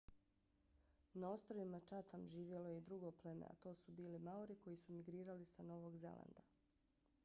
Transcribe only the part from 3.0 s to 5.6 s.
pleme a to su bili maori koji su migrirali s